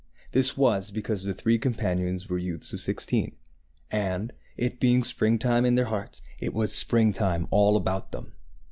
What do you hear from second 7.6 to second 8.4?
about them.